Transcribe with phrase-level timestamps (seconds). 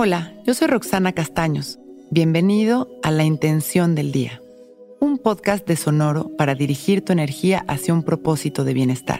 [0.00, 1.80] Hola, yo soy Roxana Castaños.
[2.12, 4.40] Bienvenido a La Intención del Día,
[5.00, 9.18] un podcast de Sonoro para dirigir tu energía hacia un propósito de bienestar.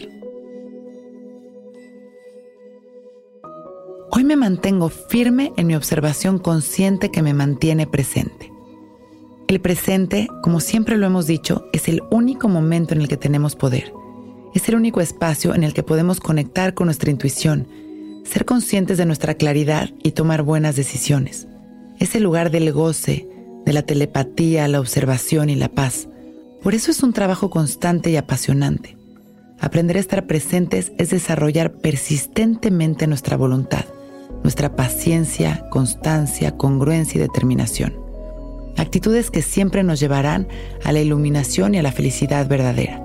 [4.12, 8.52] Hoy me mantengo firme en mi observación consciente que me mantiene presente.
[9.48, 13.56] El presente, como siempre lo hemos dicho, es el único momento en el que tenemos
[13.56, 13.92] poder.
[14.54, 17.66] Es el único espacio en el que podemos conectar con nuestra intuición,
[18.28, 21.48] ser conscientes de nuestra claridad y tomar buenas decisiones.
[21.98, 23.28] Es el lugar del goce,
[23.64, 26.08] de la telepatía, la observación y la paz.
[26.62, 28.96] Por eso es un trabajo constante y apasionante.
[29.60, 33.84] Aprender a estar presentes es desarrollar persistentemente nuestra voluntad,
[34.42, 37.94] nuestra paciencia, constancia, congruencia y determinación.
[38.76, 40.46] Actitudes que siempre nos llevarán
[40.84, 43.04] a la iluminación y a la felicidad verdadera.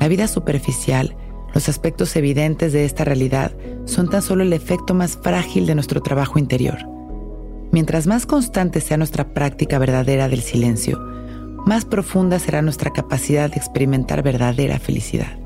[0.00, 1.16] La vida superficial
[1.54, 3.52] los aspectos evidentes de esta realidad
[3.84, 6.78] son tan solo el efecto más frágil de nuestro trabajo interior.
[7.72, 11.00] Mientras más constante sea nuestra práctica verdadera del silencio,
[11.64, 15.38] más profunda será nuestra capacidad de experimentar verdadera felicidad.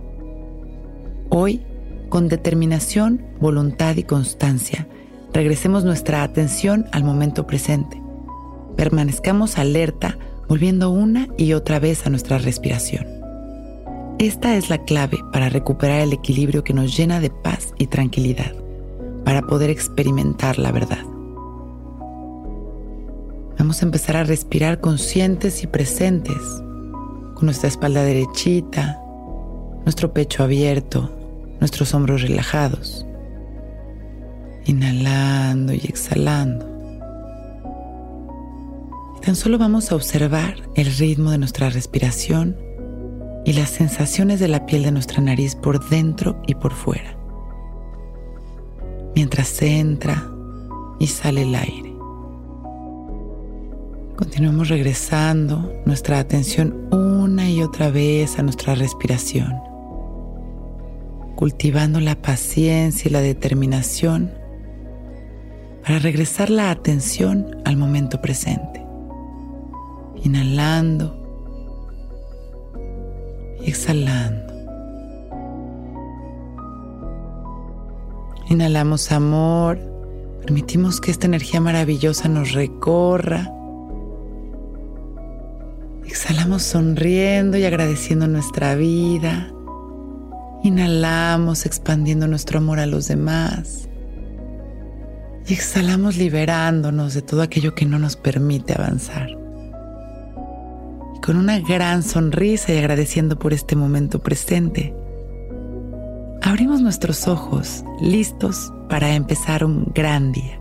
[1.28, 1.62] Hoy,
[2.08, 4.88] con determinación, voluntad y constancia,
[5.32, 8.00] regresemos nuestra atención al momento presente.
[8.76, 13.15] Permanezcamos alerta, volviendo una y otra vez a nuestra respiración.
[14.18, 18.54] Esta es la clave para recuperar el equilibrio que nos llena de paz y tranquilidad,
[19.26, 21.04] para poder experimentar la verdad.
[23.58, 26.38] Vamos a empezar a respirar conscientes y presentes,
[27.34, 28.98] con nuestra espalda derechita,
[29.84, 31.10] nuestro pecho abierto,
[31.60, 33.04] nuestros hombros relajados,
[34.64, 36.66] inhalando y exhalando.
[39.18, 42.65] Y tan solo vamos a observar el ritmo de nuestra respiración
[43.46, 47.16] y las sensaciones de la piel de nuestra nariz por dentro y por fuera,
[49.14, 50.28] mientras entra
[50.98, 51.94] y sale el aire.
[54.16, 59.54] Continuamos regresando nuestra atención una y otra vez a nuestra respiración,
[61.36, 64.32] cultivando la paciencia y la determinación
[65.84, 68.84] para regresar la atención al momento presente.
[70.24, 71.25] Inhalando
[73.76, 74.54] exhalando.
[78.48, 79.78] Inhalamos amor,
[80.40, 83.52] permitimos que esta energía maravillosa nos recorra.
[86.06, 89.52] Exhalamos sonriendo y agradeciendo nuestra vida.
[90.62, 93.88] Inhalamos expandiendo nuestro amor a los demás.
[95.46, 99.45] Y exhalamos liberándonos de todo aquello que no nos permite avanzar
[101.26, 104.94] con una gran sonrisa y agradeciendo por este momento presente.
[106.40, 110.60] Abrimos nuestros ojos, listos para empezar un gran día.